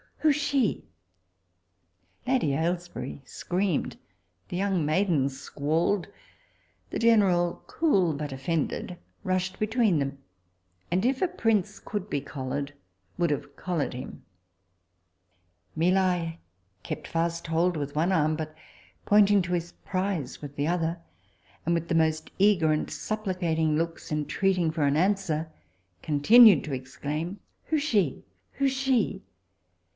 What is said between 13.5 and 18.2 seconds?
collared him Mi Li kept fast hold with one